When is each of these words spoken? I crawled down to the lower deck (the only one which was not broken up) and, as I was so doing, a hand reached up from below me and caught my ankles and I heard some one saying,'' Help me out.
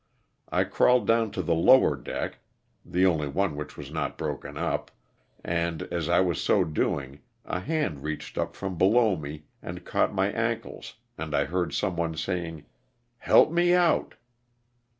I 0.51 0.63
crawled 0.63 1.05
down 1.05 1.29
to 1.33 1.43
the 1.43 1.53
lower 1.53 1.95
deck 1.95 2.39
(the 2.83 3.05
only 3.05 3.27
one 3.27 3.55
which 3.55 3.77
was 3.77 3.91
not 3.91 4.17
broken 4.17 4.57
up) 4.57 4.89
and, 5.43 5.83
as 5.93 6.09
I 6.09 6.21
was 6.21 6.41
so 6.41 6.63
doing, 6.63 7.19
a 7.45 7.59
hand 7.59 8.01
reached 8.01 8.35
up 8.39 8.55
from 8.55 8.79
below 8.79 9.15
me 9.15 9.43
and 9.61 9.85
caught 9.85 10.11
my 10.11 10.31
ankles 10.31 10.95
and 11.19 11.35
I 11.35 11.43
heard 11.45 11.71
some 11.75 11.95
one 11.97 12.15
saying,'' 12.17 12.65
Help 13.19 13.51
me 13.51 13.75
out. 13.75 14.15